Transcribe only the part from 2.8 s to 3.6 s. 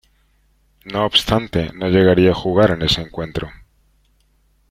ese encuentro.